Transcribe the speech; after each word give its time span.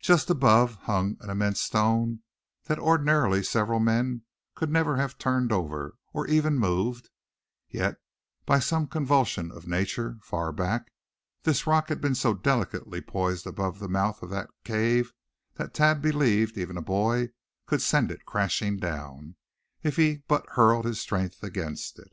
Just 0.00 0.30
above 0.30 0.74
hung 0.86 1.16
an 1.20 1.30
immense 1.30 1.60
stone 1.60 2.24
that 2.64 2.80
ordinarily 2.80 3.40
several 3.44 3.78
men 3.78 4.22
could 4.56 4.68
never 4.68 4.96
have 4.96 5.16
turned 5.16 5.52
over, 5.52 5.94
or 6.12 6.26
even 6.26 6.58
moved; 6.58 7.08
yet 7.68 7.94
by 8.44 8.58
some 8.58 8.88
convulsion 8.88 9.52
of 9.52 9.68
nature 9.68 10.18
far 10.24 10.50
back, 10.50 10.90
this 11.44 11.68
rock 11.68 11.88
had 11.88 12.00
been 12.00 12.16
so 12.16 12.34
delicately 12.34 13.00
poised 13.00 13.46
above 13.46 13.78
the 13.78 13.88
mouth 13.88 14.20
of 14.24 14.30
the 14.30 14.48
cave 14.64 15.12
that 15.54 15.72
Thad 15.72 16.02
believed 16.02 16.58
even 16.58 16.76
a 16.76 16.82
boy 16.82 17.28
could 17.66 17.80
send 17.80 18.10
it 18.10 18.26
crashing 18.26 18.76
down, 18.76 19.36
if 19.84 19.94
he 19.94 20.24
but 20.26 20.48
hurled 20.54 20.84
his 20.84 20.98
strength 20.98 21.44
against 21.44 21.96
it. 22.00 22.12